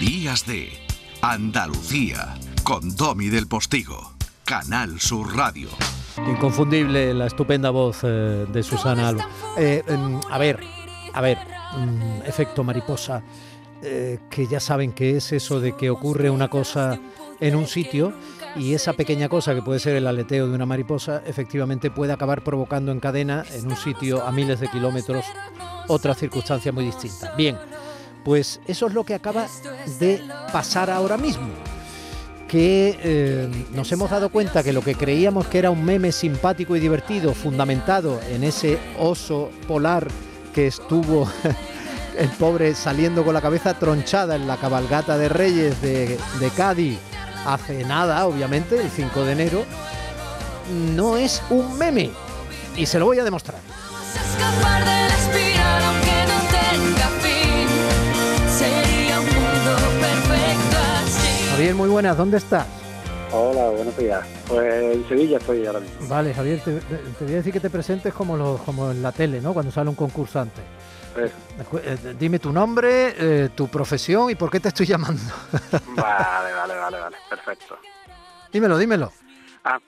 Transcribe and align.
Días 0.00 0.46
de 0.46 0.72
Andalucía 1.20 2.34
con 2.64 2.96
Domi 2.96 3.26
del 3.26 3.46
Postigo, 3.46 4.14
Canal 4.46 4.98
Sur 4.98 5.36
Radio. 5.36 5.68
Inconfundible 6.26 7.12
la 7.12 7.26
estupenda 7.26 7.68
voz 7.68 7.98
eh, 8.04 8.46
de 8.50 8.62
Susana 8.62 9.08
Alba. 9.08 9.28
Eh, 9.58 9.84
em, 9.86 10.18
a 10.30 10.38
ver, 10.38 10.58
a 11.12 11.20
ver, 11.20 11.36
mm, 11.76 12.22
efecto 12.24 12.64
mariposa, 12.64 13.22
eh, 13.82 14.20
que 14.30 14.46
ya 14.46 14.58
saben 14.58 14.92
que 14.92 15.18
es 15.18 15.32
eso 15.32 15.60
de 15.60 15.76
que 15.76 15.90
ocurre 15.90 16.30
una 16.30 16.48
cosa 16.48 16.98
en 17.38 17.54
un 17.54 17.66
sitio 17.66 18.14
y 18.56 18.72
esa 18.72 18.94
pequeña 18.94 19.28
cosa 19.28 19.54
que 19.54 19.60
puede 19.60 19.80
ser 19.80 19.96
el 19.96 20.06
aleteo 20.06 20.48
de 20.48 20.54
una 20.54 20.64
mariposa 20.64 21.22
efectivamente 21.26 21.90
puede 21.90 22.14
acabar 22.14 22.42
provocando 22.42 22.90
en 22.90 23.00
cadena 23.00 23.44
en 23.52 23.66
un 23.66 23.76
sitio 23.76 24.26
a 24.26 24.32
miles 24.32 24.60
de 24.60 24.68
kilómetros 24.68 25.26
otra 25.88 26.14
circunstancia 26.14 26.72
muy 26.72 26.84
distinta. 26.84 27.34
Bien, 27.36 27.58
pues 28.24 28.60
eso 28.66 28.86
es 28.86 28.94
lo 28.94 29.04
que 29.04 29.14
acaba 29.14 29.46
de 29.98 30.22
pasar 30.52 30.90
ahora 30.90 31.16
mismo 31.16 31.48
que 32.50 32.98
eh, 33.04 33.48
nos 33.74 33.92
hemos 33.92 34.10
dado 34.10 34.28
cuenta 34.28 34.64
que 34.64 34.72
lo 34.72 34.82
que 34.82 34.96
creíamos 34.96 35.46
que 35.46 35.60
era 35.60 35.70
un 35.70 35.84
meme 35.84 36.10
simpático 36.10 36.74
y 36.74 36.80
divertido, 36.80 37.32
fundamentado 37.32 38.20
en 38.28 38.42
ese 38.42 38.76
oso 38.98 39.50
polar 39.68 40.08
que 40.52 40.66
estuvo 40.66 41.28
el 42.18 42.28
pobre 42.30 42.74
saliendo 42.74 43.24
con 43.24 43.34
la 43.34 43.40
cabeza 43.40 43.74
tronchada 43.74 44.34
en 44.34 44.48
la 44.48 44.56
cabalgata 44.56 45.16
de 45.16 45.28
Reyes 45.28 45.80
de, 45.80 46.18
Cádiz 46.56 46.98
hace 47.46 47.84
nada, 47.84 48.26
obviamente, 48.26 48.80
el 48.80 48.90
5 48.90 49.24
de 49.24 49.32
enero, 49.32 49.64
no 50.96 51.16
es 51.16 51.40
un 51.50 51.78
meme. 51.78 52.10
Y 52.76 52.84
se 52.86 52.98
lo 52.98 53.06
voy 53.06 53.20
a 53.20 53.24
demostrar. 53.24 53.60
Javier, 61.70 61.86
muy 61.86 61.88
buenas, 61.88 62.16
¿dónde 62.16 62.38
estás? 62.38 62.66
Hola, 63.30 63.70
buenos 63.70 63.96
días. 63.96 64.26
Pues 64.48 64.74
en 64.74 65.08
Sevilla 65.08 65.38
estoy 65.38 65.64
ahora 65.66 65.78
mismo. 65.78 66.08
Vale, 66.08 66.34
Javier, 66.34 66.58
te, 66.64 66.80
voy 67.20 67.32
a 67.32 67.36
decir 67.36 67.52
que 67.52 67.60
te 67.60 67.70
presentes 67.70 68.12
como, 68.12 68.36
los, 68.36 68.60
como 68.62 68.90
en 68.90 69.00
la 69.00 69.12
tele, 69.12 69.40
¿no? 69.40 69.54
Cuando 69.54 69.70
sale 69.70 69.88
un 69.88 69.94
concursante. 69.94 70.60
Eh, 71.16 72.14
dime 72.18 72.40
tu 72.40 72.50
nombre, 72.50 73.14
eh, 73.16 73.50
tu 73.54 73.68
profesión 73.68 74.30
y 74.30 74.34
por 74.34 74.50
qué 74.50 74.58
te 74.58 74.66
estoy 74.66 74.86
llamando. 74.86 75.22
vale, 75.94 76.54
vale, 76.54 76.74
vale, 76.74 76.98
vale, 76.98 77.16
perfecto. 77.28 77.78
Dímelo, 78.52 78.76
dímelo. 78.76 79.12
Ah, 79.62 79.78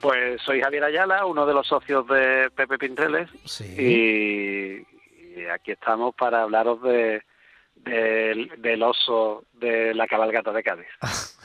pues 0.00 0.42
soy 0.42 0.60
Javier 0.60 0.82
Ayala, 0.82 1.26
uno 1.26 1.46
de 1.46 1.54
los 1.54 1.68
socios 1.68 2.08
de 2.08 2.50
Pepe 2.56 2.76
Pintreles. 2.76 3.30
Sí. 3.44 3.66
Y, 3.78 5.46
aquí 5.46 5.70
estamos 5.70 6.12
para 6.16 6.42
hablaros 6.42 6.82
de, 6.82 7.22
del 7.84 8.82
oso 8.82 9.44
de 9.52 9.94
la 9.94 10.06
cabalgata 10.06 10.52
de 10.52 10.62
Cádiz. 10.62 10.86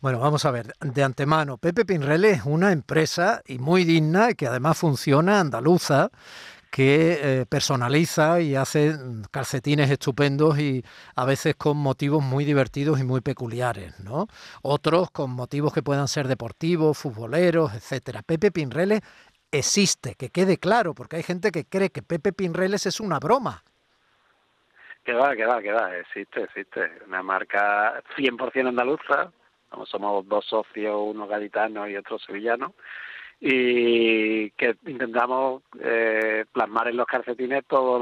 Bueno, 0.00 0.20
vamos 0.20 0.44
a 0.44 0.52
ver, 0.52 0.74
de 0.80 1.02
antemano, 1.02 1.58
Pepe 1.58 1.84
Pinreles 1.84 2.38
es 2.38 2.44
una 2.44 2.70
empresa 2.70 3.42
y 3.46 3.58
muy 3.58 3.82
digna 3.82 4.34
que 4.34 4.46
además 4.46 4.78
funciona 4.78 5.40
andaluza 5.40 6.10
que 6.74 7.20
eh, 7.22 7.46
personaliza 7.46 8.40
y 8.40 8.56
hace 8.56 8.96
calcetines 9.30 9.92
estupendos 9.92 10.58
y 10.58 10.84
a 11.14 11.24
veces 11.24 11.54
con 11.54 11.76
motivos 11.76 12.22
muy 12.22 12.44
divertidos 12.44 12.98
y 12.98 13.04
muy 13.04 13.20
peculiares, 13.20 14.00
¿no? 14.00 14.26
Otros 14.60 15.12
con 15.12 15.30
motivos 15.30 15.72
que 15.72 15.84
puedan 15.84 16.08
ser 16.08 16.26
deportivos, 16.26 16.98
futboleros, 16.98 17.74
etcétera. 17.74 18.22
Pepe 18.22 18.50
Pinreles 18.50 19.02
existe, 19.52 20.16
que 20.16 20.30
quede 20.30 20.58
claro, 20.58 20.94
porque 20.94 21.14
hay 21.14 21.22
gente 21.22 21.52
que 21.52 21.64
cree 21.64 21.90
que 21.90 22.02
Pepe 22.02 22.32
Pinreles 22.32 22.86
es 22.86 22.98
una 22.98 23.20
broma. 23.20 23.62
Que 25.04 25.12
va, 25.12 25.36
que 25.36 25.44
va, 25.44 25.60
que 25.60 25.70
va, 25.70 25.96
existe, 25.98 26.42
existe. 26.44 26.90
Una 27.06 27.22
marca 27.22 28.02
100% 28.16 28.68
andaluza, 28.68 29.30
somos 29.84 30.26
dos 30.26 30.46
socios, 30.46 30.96
uno 30.98 31.26
gaditano 31.26 31.86
y 31.86 31.96
otro 31.96 32.18
sevillano, 32.18 32.74
y 33.40 34.50
que 34.52 34.76
intentamos 34.86 35.62
eh, 35.80 36.46
plasmar 36.50 36.88
en 36.88 36.96
los 36.96 37.06
calcetines 37.06 37.64
todo 37.66 37.98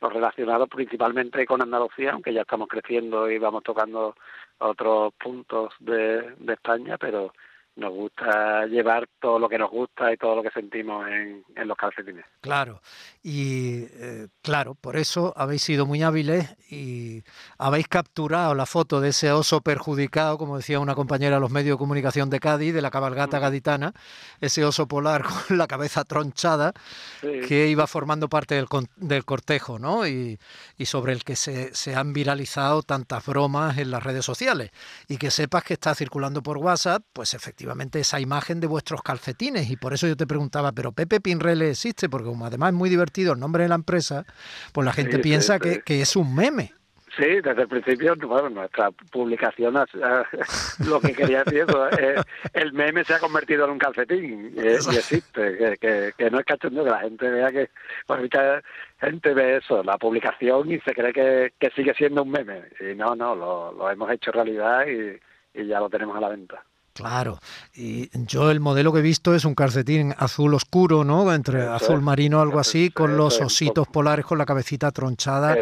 lo, 0.00 0.10
relacionado 0.10 0.66
principalmente 0.66 1.46
con 1.46 1.62
Andalucía, 1.62 2.12
aunque 2.12 2.32
ya 2.32 2.42
estamos 2.42 2.68
creciendo 2.68 3.30
y 3.30 3.38
vamos 3.38 3.62
tocando 3.62 4.16
otros 4.58 5.12
puntos 5.14 5.74
de 5.78 6.34
España, 6.48 6.98
pero 6.98 7.32
nos 7.76 7.92
gusta 7.92 8.64
llevar 8.66 9.06
todo 9.20 9.38
lo 9.38 9.48
que 9.48 9.58
nos 9.58 9.70
gusta 9.70 10.10
y 10.10 10.16
todo 10.16 10.36
lo 10.36 10.42
que 10.42 10.50
sentimos 10.50 11.06
en, 11.08 11.44
los 11.66 11.76
calcetines. 11.76 12.24
Claro, 12.40 12.80
y 13.22 13.84
eh, 13.92 14.28
claro, 14.42 14.74
por 14.74 14.96
eso 14.96 15.34
habéis 15.36 15.62
sido 15.62 15.84
muy 15.84 16.02
hábiles 16.02 16.56
y 16.70 17.22
habéis 17.58 17.86
capturado 17.86 18.54
la 18.54 18.64
foto 18.64 19.00
de 19.00 19.10
ese 19.10 19.30
oso 19.30 19.60
perjudicado, 19.60 20.38
como 20.38 20.56
decía 20.56 20.80
una 20.80 20.94
compañera 20.94 21.36
de 21.36 21.40
los 21.40 21.50
medios 21.50 21.76
de 21.76 21.78
comunicación 21.78 22.30
de 22.30 22.40
Cádiz, 22.40 22.72
de 22.72 22.80
la 22.80 22.90
cabalgata 22.90 23.38
gaditana, 23.38 23.92
ese 24.40 24.64
oso 24.64 24.88
polar 24.88 25.22
con 25.48 25.58
la 25.58 25.66
cabeza 25.66 26.04
tronchada 26.04 26.72
que 27.20 27.68
iba 27.68 27.86
formando 27.86 28.28
parte 28.28 28.54
del, 28.54 28.66
del 28.96 29.24
cortejo, 29.24 29.78
¿no? 29.78 30.06
Y, 30.06 30.38
y 30.78 30.86
sobre 30.86 31.12
el 31.12 31.24
que 31.24 31.36
se, 31.36 31.74
se 31.74 31.94
han 31.94 32.14
viralizado 32.14 32.82
tantas 32.82 33.26
bromas 33.26 33.76
en 33.76 33.90
las 33.90 34.02
redes 34.02 34.24
sociales. 34.24 34.70
Y 35.08 35.18
que 35.18 35.30
sepas 35.30 35.62
que 35.64 35.74
está 35.74 35.94
circulando 35.94 36.42
por 36.42 36.56
WhatsApp, 36.56 37.02
pues 37.12 37.34
efectivamente 37.34 37.65
esa 37.94 38.20
imagen 38.20 38.60
de 38.60 38.66
vuestros 38.66 39.02
calcetines. 39.02 39.70
Y 39.70 39.76
por 39.76 39.92
eso 39.92 40.06
yo 40.06 40.16
te 40.16 40.26
preguntaba, 40.26 40.72
¿pero 40.72 40.92
Pepe 40.92 41.20
Pinrele 41.20 41.70
existe? 41.70 42.08
Porque 42.08 42.28
como 42.28 42.46
además 42.46 42.70
es 42.70 42.74
muy 42.74 42.88
divertido 42.88 43.32
el 43.32 43.40
nombre 43.40 43.64
de 43.64 43.68
la 43.68 43.74
empresa, 43.74 44.24
pues 44.72 44.84
la 44.84 44.92
gente 44.92 45.18
piensa 45.18 45.58
Que, 45.58 45.82
es 46.00 46.16
un 46.16 46.34
meme. 46.34 46.72
Sí, 47.16 47.40
desde 47.40 47.62
el 47.62 47.68
principio, 47.68 48.14
bueno, 48.14 48.50
nuestra 48.50 48.90
publicación, 48.90 49.74
lo 50.86 51.00
que 51.00 51.14
quería 51.14 51.44
decir 51.44 51.64
eso, 51.66 51.88
eh, 51.88 52.16
el 52.52 52.74
meme 52.74 53.04
se 53.04 53.14
ha 53.14 53.18
convertido 53.18 53.64
en 53.64 53.70
un 53.70 53.78
calcetín 53.78 54.52
y, 54.54 54.60
existe, 54.60 55.76
que, 55.80 56.12
que, 56.14 56.30
no 56.30 56.38
es 56.38 56.44
cachondeo, 56.44 56.84
que 56.84 56.90
la 56.90 57.00
gente 57.00 57.30
vea 57.30 57.50
que, 57.50 57.70
pues, 58.06 58.20
mucha 58.20 58.62
gente 59.00 59.32
ve 59.32 59.56
eso, 59.56 59.82
la 59.82 59.96
publicación 59.96 60.70
y 60.70 60.78
se 60.80 60.92
cree 60.92 61.14
que, 61.14 61.54
que 61.58 61.70
sigue 61.70 61.94
siendo 61.94 62.22
un 62.22 62.30
meme. 62.30 62.64
Y 62.80 62.94
no, 62.94 63.16
no, 63.16 63.34
lo, 63.34 63.72
lo 63.72 63.90
hemos 63.90 64.10
hecho 64.10 64.30
realidad 64.30 64.84
y, 64.86 65.18
y 65.58 65.66
ya 65.66 65.80
lo 65.80 65.88
tenemos 65.88 66.16
a 66.16 66.20
la 66.20 66.28
venta. 66.28 66.62
Claro, 66.96 67.38
y 67.74 68.08
yo 68.26 68.50
el 68.50 68.58
modelo 68.58 68.90
que 68.90 69.00
he 69.00 69.02
visto 69.02 69.34
es 69.34 69.44
un 69.44 69.54
calcetín 69.54 70.14
azul 70.16 70.54
oscuro, 70.54 71.04
¿no? 71.04 71.30
Entre 71.30 71.62
azul 71.62 72.00
marino, 72.00 72.40
algo 72.40 72.58
así, 72.58 72.88
con 72.88 73.18
los 73.18 73.38
ositos 73.38 73.86
polares 73.86 74.24
con 74.24 74.38
la 74.38 74.46
cabecita 74.46 74.90
tronchada, 74.92 75.58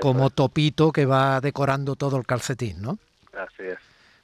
como 0.00 0.30
topito 0.30 0.92
que 0.92 1.04
va 1.04 1.40
decorando 1.40 1.96
todo 1.96 2.16
el 2.16 2.26
calcetín, 2.26 2.80
¿no? 2.80 2.98
Así 3.36 3.64
es. 3.64 3.78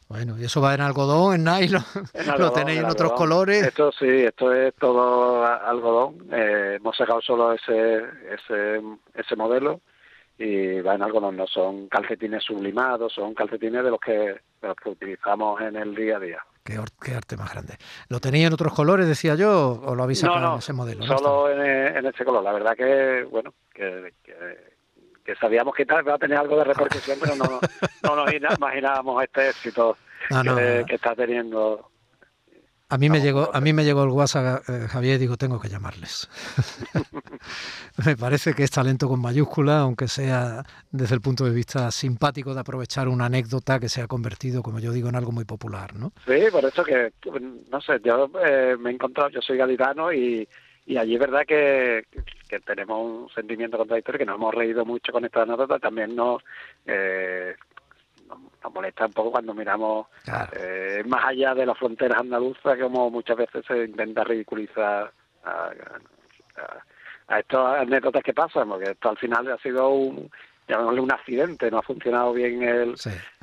Bueno, 0.08 0.38
¿y 0.38 0.44
eso 0.44 0.60
va 0.60 0.74
en 0.74 0.80
algodón, 0.80 1.34
en 1.34 1.44
nylon? 1.44 1.82
¿Lo 2.38 2.52
tenéis 2.52 2.78
en, 2.78 2.84
otros 2.84 3.14
colores? 3.14 3.66
Esto 3.66 3.90
sí, 3.90 4.06
esto 4.06 4.52
es 4.52 4.72
todo 4.76 5.44
algodón. 5.44 6.28
Eh, 6.30 6.74
hemos 6.76 6.96
sacado 6.96 7.20
solo 7.20 7.52
ese, 7.52 8.04
ese, 8.30 8.80
ese 9.12 9.34
modelo 9.34 9.80
y 10.38 10.80
va 10.80 10.94
en 10.94 11.02
algodón, 11.02 11.36
no 11.36 11.46
son 11.46 11.88
calcetines 11.88 12.42
sublimados, 12.42 13.12
son 13.12 13.34
calcetines 13.34 13.84
de 13.84 13.90
los 13.90 14.00
que, 14.00 14.36
que 14.82 14.88
utilizamos 14.90 15.60
en 15.60 15.76
el 15.76 15.94
día 15.94 16.16
a 16.16 16.20
día. 16.20 16.38
Qué, 16.64 17.14
arte 17.14 17.36
más 17.36 17.52
grande. 17.52 17.76
¿Lo 18.08 18.20
tenéis 18.20 18.46
en 18.46 18.54
otros 18.54 18.72
colores, 18.72 19.06
decía 19.06 19.34
yo, 19.34 19.82
o 19.84 19.94
lo 19.94 20.02
habéis 20.02 20.20
sacado 20.20 20.54
en 20.54 20.58
ese 20.60 20.72
modelo? 20.72 21.04
Solo 21.04 21.50
en, 21.50 21.60
en, 21.98 22.06
ese 22.06 22.24
color. 22.24 22.42
La 22.42 22.52
verdad 22.52 22.74
que, 22.74 23.26
bueno, 23.30 23.52
que, 23.74 24.14
que, 24.24 25.34
sabíamos 25.36 25.74
que 25.74 25.84
tal 25.84 26.08
va 26.08 26.14
a 26.14 26.18
tener 26.18 26.38
algo 26.38 26.56
de 26.56 26.64
repercusión, 26.64 27.18
pero 27.20 27.36
no, 27.36 27.60
no 28.02 28.16
nos 28.16 28.32
imaginábamos 28.58 29.22
este 29.22 29.50
éxito 29.50 29.98
que, 30.28 30.94
está 30.94 31.14
teniendo 31.14 31.90
a 32.88 32.98
mí, 32.98 33.08
me 33.08 33.20
llegó, 33.20 33.50
a 33.52 33.60
mí 33.60 33.72
me 33.72 33.84
llegó 33.84 34.04
el 34.04 34.10
WhatsApp, 34.10 34.68
eh, 34.68 34.86
Javier, 34.88 35.16
y 35.16 35.18
digo, 35.18 35.36
tengo 35.36 35.58
que 35.60 35.68
llamarles. 35.68 36.28
me 38.06 38.16
parece 38.16 38.52
que 38.52 38.62
es 38.62 38.70
talento 38.70 39.08
con 39.08 39.20
mayúscula, 39.20 39.80
aunque 39.80 40.06
sea 40.06 40.62
desde 40.90 41.14
el 41.14 41.20
punto 41.20 41.44
de 41.44 41.50
vista 41.50 41.90
simpático 41.90 42.52
de 42.54 42.60
aprovechar 42.60 43.08
una 43.08 43.26
anécdota 43.26 43.80
que 43.80 43.88
se 43.88 44.02
ha 44.02 44.06
convertido, 44.06 44.62
como 44.62 44.80
yo 44.80 44.92
digo, 44.92 45.08
en 45.08 45.16
algo 45.16 45.32
muy 45.32 45.44
popular, 45.44 45.94
¿no? 45.96 46.12
Sí, 46.26 46.44
por 46.52 46.64
eso 46.64 46.84
que, 46.84 47.12
no 47.70 47.80
sé, 47.80 48.00
yo 48.04 48.30
eh, 48.44 48.76
me 48.78 48.90
he 48.90 48.94
encontrado, 48.94 49.30
yo 49.30 49.40
soy 49.40 49.56
gaditano 49.56 50.12
y, 50.12 50.46
y 50.86 50.96
allí 50.98 51.14
es 51.14 51.20
verdad 51.20 51.46
que, 51.46 52.04
que, 52.48 52.60
tenemos 52.60 53.00
un 53.00 53.28
sentimiento 53.30 53.78
contradictorio, 53.78 54.18
que 54.18 54.26
nos 54.26 54.36
hemos 54.36 54.54
reído 54.54 54.84
mucho 54.84 55.10
con 55.10 55.24
esta 55.24 55.42
anécdota, 55.42 55.78
también 55.78 56.14
nos... 56.14 56.42
Eh, 56.84 57.54
nos 58.62 58.72
molesta 58.72 59.06
un 59.06 59.12
poco 59.12 59.32
cuando 59.32 59.54
miramos 59.54 60.06
eh, 60.52 61.02
más 61.06 61.24
allá 61.24 61.54
de 61.54 61.66
las 61.66 61.78
fronteras 61.78 62.20
andaluzas, 62.20 62.78
como 62.78 63.10
muchas 63.10 63.36
veces 63.36 63.64
se 63.66 63.84
intenta 63.84 64.24
ridiculizar 64.24 65.12
a, 65.44 65.70
a, 67.28 67.38
estas 67.38 67.82
anécdotas 67.82 68.22
que 68.22 68.34
pasan, 68.34 68.68
porque 68.68 68.90
esto 68.90 69.10
al 69.10 69.18
final 69.18 69.50
ha 69.50 69.58
sido 69.58 69.88
un, 69.88 70.30
llamémosle 70.68 71.00
un 71.00 71.12
accidente, 71.12 71.70
no 71.70 71.78
ha 71.78 71.82
funcionado 71.82 72.32
bien 72.32 72.62
el, 72.62 72.94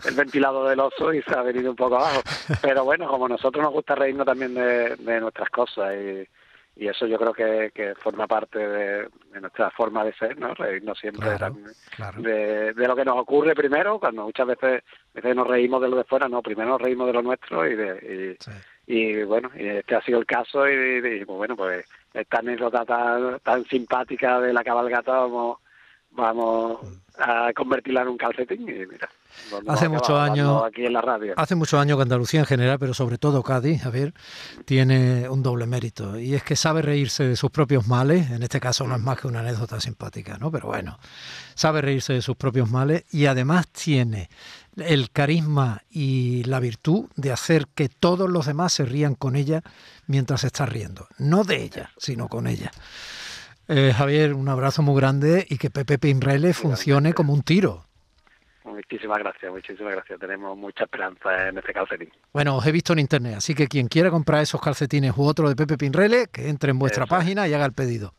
el 0.06 0.16
ventilado 0.16 0.68
del 0.68 0.80
oso 0.80 1.14
y 1.14 1.22
se 1.22 1.36
ha 1.36 1.42
venido 1.42 1.72
un 1.72 1.76
poco 1.76 1.98
abajo. 1.98 2.22
Pero 2.62 2.84
bueno, 2.84 3.08
como 3.08 3.26
a 3.26 3.30
nosotros 3.30 3.64
nos 3.64 3.74
gusta 3.74 3.96
reírnos 3.96 4.26
también 4.26 4.54
de, 4.54 4.96
de 4.96 5.22
nuestras 5.22 5.50
cosas 5.50 5.94
y, 5.96 6.28
y 6.76 6.88
eso 6.88 7.06
yo 7.06 7.18
creo 7.18 7.34
que, 7.34 7.72
que 7.74 7.96
forma 7.96 8.28
parte 8.28 8.60
de, 8.60 9.10
nuestra 9.40 9.70
forma 9.72 10.04
de 10.04 10.14
ser, 10.14 10.38
¿no? 10.38 10.54
Reírnos 10.54 10.98
siempre 10.98 11.30
De, 12.18 12.74
de, 12.74 12.88
lo 12.88 12.96
que 12.96 13.06
nos 13.06 13.18
ocurre 13.18 13.54
primero, 13.54 14.00
cuando 14.00 14.24
muchas 14.24 14.48
veces, 14.48 14.84
veces 15.14 15.36
nos 15.36 15.48
reímos 15.48 15.82
de 15.82 15.90
lo 15.90 15.98
de 15.98 16.06
fuera, 16.06 16.30
no, 16.30 16.42
primero 16.42 16.70
nos 16.70 16.82
reímos 16.82 17.08
de 17.08 17.14
lo 17.14 17.22
nuestro 17.22 17.68
y 17.68 17.76
de... 17.76 18.38
Y, 18.88 19.24
bueno, 19.24 19.50
y 19.56 19.68
este 19.68 19.96
ha 19.96 20.02
sido 20.02 20.20
el 20.20 20.26
caso 20.26 20.68
y, 20.68 21.24
pues 21.24 21.38
bueno, 21.38 21.56
pues 21.56 21.86
esta 22.14 22.40
anécdota 22.40 22.84
tan, 22.84 23.40
tan 23.40 23.64
simpática 23.66 24.42
de 24.42 24.52
la 24.52 24.64
cabalgata 24.64 25.12
vamos, 25.12 25.60
vamos 26.12 26.80
a 27.18 27.52
convertirla 27.54 28.02
en 28.02 28.10
un 28.10 28.18
calcetín 28.18 28.62
y 28.62 28.86
mira. 28.86 29.10
Hace 29.68 29.88
muchos 29.88 30.20
años 30.20 30.64
aquí 30.64 30.86
en 30.86 30.94
la 30.94 31.02
radio. 31.02 31.34
Hace 31.38 31.56
muchos 31.56 31.80
años 31.80 31.98
que 31.98 32.04
Andalucía 32.04 32.42
en 32.42 32.46
general, 32.46 32.80
pero 32.80 32.94
sobre 32.94 33.18
todo 33.18 33.44
Cádiz, 33.44 33.86
a 33.86 33.90
ver, 33.90 34.14
tiene 34.66 35.30
un 35.30 35.42
doble 35.42 35.66
mérito 35.68 36.20
y 36.20 36.34
es 36.34 36.44
que 36.44 36.56
sabe 36.56 36.82
reírse 36.82 37.24
de 37.24 37.36
sus 37.36 37.50
propios 37.50 37.88
males. 37.88 38.32
En 38.32 38.44
este 38.44 38.60
caso 38.60 38.86
no 38.88 38.96
es 38.96 39.02
más 39.02 39.20
que 39.20 39.28
una 39.28 39.40
anécdota 39.40 39.80
simpática, 39.80 40.38
¿no? 40.38 40.52
Pero 40.52 40.68
bueno, 40.68 41.00
sabe 41.56 41.82
reírse 41.82 42.14
de 42.14 42.22
sus 42.22 42.36
propios 42.36 42.70
males 42.70 43.06
y 43.12 43.26
además 43.26 43.68
tiene 43.70 44.30
el 44.78 45.12
carisma 45.12 45.84
y 45.90 46.44
la 46.44 46.60
virtud 46.60 47.10
de 47.16 47.32
hacer 47.32 47.68
que 47.74 47.90
todos 47.90 48.30
los 48.30 48.46
demás 48.46 48.74
se 48.74 48.86
rían 48.86 49.16
con 49.16 49.36
ella 49.36 49.62
mientras 50.08 50.44
está 50.44 50.66
riendo, 50.66 51.08
no 51.18 51.44
de 51.44 51.64
ella, 51.64 51.92
sino 51.98 52.28
con 52.28 52.48
ella. 52.48 52.72
Eh, 53.74 53.94
Javier, 53.94 54.34
un 54.34 54.50
abrazo 54.50 54.82
muy 54.82 55.00
grande 55.00 55.48
y 55.50 55.58
que 55.58 55.70
Pepe 55.70 55.98
Pinrele 55.98 56.54
funcione 56.54 57.14
como 57.14 57.32
un 57.32 57.42
tiro. 57.42 57.86
Muchísimas 58.66 59.20
gracias, 59.20 59.50
muchísimas 59.50 59.94
gracias. 59.94 60.20
Tenemos 60.20 60.58
mucha 60.58 60.84
esperanza 60.84 61.48
en 61.48 61.58
este 61.58 61.72
calcetín. 61.72 62.12
Bueno, 62.34 62.58
os 62.58 62.68
he 62.68 62.74
visto 62.74 62.92
en 62.92 63.00
internet, 63.00 63.36
así 63.38 63.56
que 63.56 63.68
quien 63.68 63.88
quiera 63.88 64.12
comprar 64.12 64.42
esos 64.42 64.60
calcetines 64.60 65.14
u 65.16 65.24
otro 65.24 65.48
de 65.48 65.56
Pepe 65.56 65.78
Pinrele, 65.78 66.28
que 66.28 66.50
entre 66.50 66.72
en 66.72 66.80
vuestra 66.80 67.06
página 67.06 67.48
y 67.48 67.54
haga 67.54 67.66
el 67.66 67.72
pedido. 67.72 68.14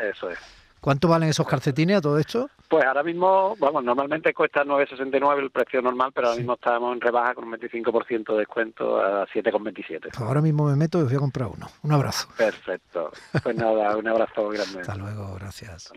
Eso 0.00 0.30
es. 0.30 0.57
¿Cuánto 0.80 1.08
valen 1.08 1.28
esos 1.28 1.46
calcetines 1.46 1.98
a 1.98 2.00
todo 2.00 2.18
esto? 2.18 2.48
Pues 2.68 2.84
ahora 2.84 3.02
mismo, 3.02 3.56
vamos, 3.58 3.82
normalmente 3.82 4.34
cuesta 4.34 4.64
9,69 4.64 5.38
el 5.38 5.50
precio 5.50 5.80
normal, 5.80 6.12
pero 6.14 6.28
ahora 6.28 6.38
mismo 6.38 6.54
estamos 6.54 6.92
en 6.94 7.00
rebaja 7.00 7.34
con 7.34 7.44
un 7.44 7.54
25% 7.54 8.32
de 8.32 8.38
descuento 8.38 9.00
a 9.00 9.26
7,27. 9.26 10.00
Pues 10.00 10.20
ahora 10.20 10.42
mismo 10.42 10.66
me 10.66 10.76
meto 10.76 11.00
y 11.00 11.04
voy 11.04 11.14
a 11.14 11.18
comprar 11.18 11.48
uno. 11.48 11.66
Un 11.82 11.92
abrazo. 11.92 12.28
Perfecto. 12.36 13.10
Pues 13.42 13.56
nada, 13.56 13.96
un 13.96 14.06
abrazo 14.06 14.48
grande. 14.48 14.80
Hasta 14.80 14.96
luego, 14.96 15.34
gracias. 15.34 15.92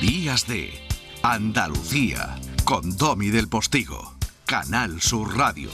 Días 0.00 0.46
de 0.46 0.72
Andalucía 1.22 2.36
con 2.64 2.96
Domi 2.96 3.30
del 3.30 3.48
Postigo, 3.48 4.14
Canal 4.46 5.00
Sur 5.00 5.36
Radio. 5.36 5.70